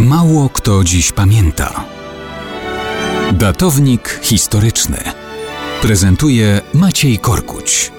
[0.00, 1.84] Mało kto dziś pamięta.
[3.32, 4.96] Datownik historyczny
[5.82, 7.92] prezentuje Maciej Korkuć.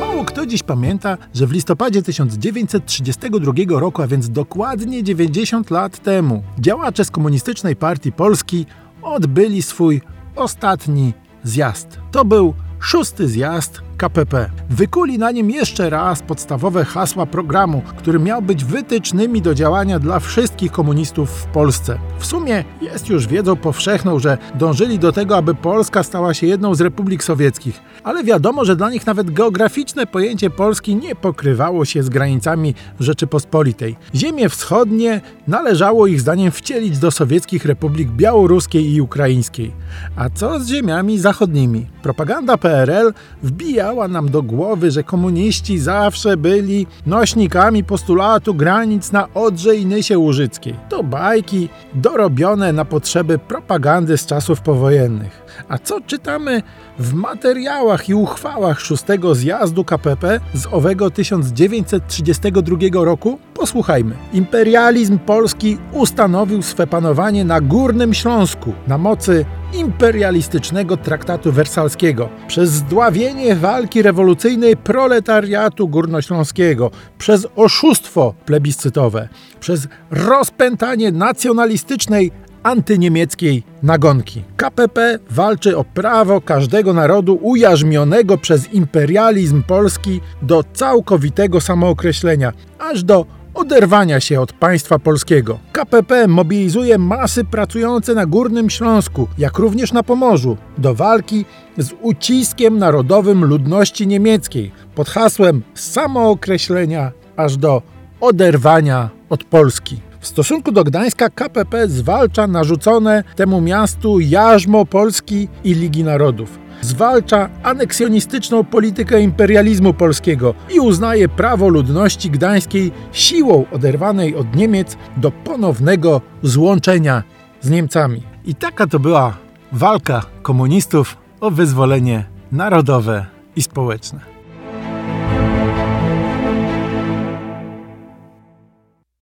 [0.00, 6.42] Mało kto dziś pamięta, że w listopadzie 1932 roku, a więc dokładnie 90 lat temu,
[6.58, 8.66] działacze z Komunistycznej Partii Polski
[9.02, 10.00] odbyli swój
[10.36, 11.12] ostatni
[11.44, 11.98] zjazd.
[12.10, 14.50] To był szósty zjazd KPP.
[14.70, 20.20] Wykuli na nim jeszcze raz podstawowe hasła programu, który miał być wytycznymi do działania dla
[20.20, 21.98] wszystkich komunistów w Polsce.
[22.18, 26.74] W sumie jest już wiedzą powszechną, że dążyli do tego, aby Polska stała się jedną
[26.74, 32.02] z republik sowieckich, ale wiadomo, że dla nich nawet geograficzne pojęcie Polski nie pokrywało się
[32.02, 33.96] z granicami Rzeczypospolitej.
[34.14, 39.72] Ziemie wschodnie należało ich zdaniem wcielić do sowieckich republik białoruskiej i ukraińskiej.
[40.16, 41.86] A co z ziemiami zachodnimi?
[42.02, 49.28] Propaganda PRL wbija wbijała nam do głowy, że komuniści zawsze byli nośnikami postulatu granic na
[49.34, 50.74] Odrze i Nysie Łużyckiej.
[50.88, 55.46] To bajki dorobione na potrzeby propagandy z czasów powojennych.
[55.68, 56.62] A co czytamy
[56.98, 63.38] w materiałach i uchwałach szóstego zjazdu KPP z owego 1932 roku?
[63.54, 64.14] Posłuchajmy.
[64.32, 73.56] Imperializm polski ustanowił swe panowanie na Górnym Śląsku na mocy imperialistycznego traktatu wersalskiego, przez zdławienie
[73.56, 79.28] walki rewolucyjnej proletariatu górnośląskiego, przez oszustwo plebiscytowe,
[79.60, 84.44] przez rozpętanie nacjonalistycznej antyniemieckiej nagonki.
[84.56, 93.26] KPP walczy o prawo każdego narodu ujarzmionego przez imperializm polski do całkowitego samookreślenia, aż do
[93.56, 95.58] oderwania się od państwa polskiego.
[95.72, 101.44] KPP mobilizuje masy pracujące na Górnym Śląsku, jak również na Pomorzu, do walki
[101.78, 107.82] z uciskiem narodowym ludności niemieckiej pod hasłem samookreślenia aż do
[108.20, 110.00] oderwania od Polski.
[110.20, 117.48] W stosunku do Gdańska KPP zwalcza narzucone temu miastu jarzmo Polski i Ligi Narodów zwalcza
[117.62, 126.20] aneksjonistyczną politykę imperializmu polskiego i uznaje prawo ludności gdańskiej siłą oderwanej od Niemiec do ponownego
[126.42, 127.22] złączenia
[127.60, 128.22] z Niemcami.
[128.44, 129.36] I taka to była
[129.72, 133.26] walka komunistów o wyzwolenie narodowe
[133.56, 134.35] i społeczne.